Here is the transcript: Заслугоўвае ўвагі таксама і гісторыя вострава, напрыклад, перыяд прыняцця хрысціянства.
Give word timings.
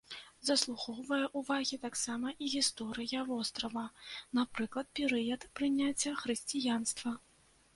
Заслугоўвае 0.47 1.25
ўвагі 1.41 1.77
таксама 1.83 2.27
і 2.45 2.47
гісторыя 2.55 3.19
вострава, 3.29 3.83
напрыклад, 4.39 4.87
перыяд 5.01 5.41
прыняцця 5.61 6.17
хрысціянства. 6.25 7.11